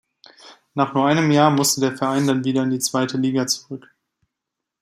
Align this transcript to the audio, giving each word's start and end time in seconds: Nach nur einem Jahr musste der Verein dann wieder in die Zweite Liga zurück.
Nach 0.73 0.95
nur 0.95 1.05
einem 1.05 1.29
Jahr 1.29 1.51
musste 1.51 1.79
der 1.79 1.95
Verein 1.95 2.25
dann 2.25 2.43
wieder 2.43 2.63
in 2.63 2.71
die 2.71 2.79
Zweite 2.79 3.17
Liga 3.19 3.45
zurück. 3.45 3.93